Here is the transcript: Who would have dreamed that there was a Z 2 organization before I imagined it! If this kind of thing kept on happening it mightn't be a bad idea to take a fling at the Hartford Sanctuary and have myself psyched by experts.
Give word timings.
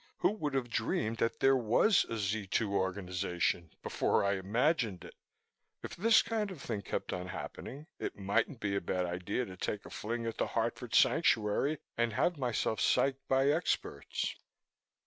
Who 0.17 0.31
would 0.31 0.55
have 0.55 0.71
dreamed 0.71 1.17
that 1.17 1.41
there 1.41 1.55
was 1.55 2.05
a 2.05 2.17
Z 2.17 2.47
2 2.47 2.73
organization 2.73 3.69
before 3.83 4.23
I 4.25 4.33
imagined 4.37 5.03
it! 5.05 5.13
If 5.83 5.95
this 5.95 6.23
kind 6.23 6.49
of 6.49 6.59
thing 6.59 6.81
kept 6.81 7.13
on 7.13 7.27
happening 7.27 7.85
it 7.99 8.17
mightn't 8.17 8.59
be 8.59 8.75
a 8.75 8.81
bad 8.81 9.05
idea 9.05 9.45
to 9.45 9.55
take 9.55 9.85
a 9.85 9.91
fling 9.91 10.25
at 10.25 10.37
the 10.39 10.47
Hartford 10.47 10.95
Sanctuary 10.95 11.77
and 11.99 12.13
have 12.13 12.35
myself 12.39 12.79
psyched 12.79 13.27
by 13.27 13.49
experts. 13.51 14.35